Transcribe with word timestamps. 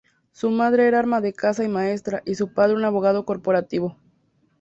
Su 0.31 0.49
madre 0.49 0.87
era 0.87 1.01
ama 1.01 1.21
de 1.21 1.31
casa 1.31 1.63
y 1.63 1.67
maestra, 1.67 2.23
y 2.25 2.33
su 2.33 2.51
padre 2.51 2.73
un 2.75 2.85
abogado 2.85 3.23
corporativo. 3.23 3.97